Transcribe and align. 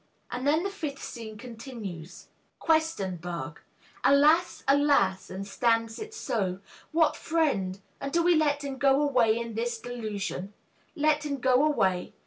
And 0.31 0.47
then 0.47 0.63
the 0.63 0.71
fifth 0.71 0.99
scene 1.03 1.37
continues: 1.37 2.29
Q. 2.65 3.53
Alas! 4.03 4.63
Alas! 4.67 5.29
and 5.29 5.45
stands 5.45 5.99
it 5.99 6.11
so? 6.15 6.59
What 6.91 7.15
friend! 7.15 7.79
and 7.99 8.11
do 8.11 8.23
we 8.23 8.33
let 8.33 8.63
him 8.63 8.79
go 8.79 8.99
away 8.99 9.37
In 9.37 9.53
this 9.53 9.77
delusion 9.79 10.55
let 10.95 11.23
him 11.23 11.37
go 11.37 11.63
away? 11.63 12.13